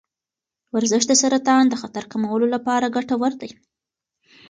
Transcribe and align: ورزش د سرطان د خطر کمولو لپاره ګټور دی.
ورزش 0.75 1.03
د 1.07 1.13
سرطان 1.21 1.63
د 1.69 1.73
خطر 1.81 2.03
کمولو 2.11 2.47
لپاره 2.55 2.93
ګټور 2.95 3.31
دی. 3.41 3.49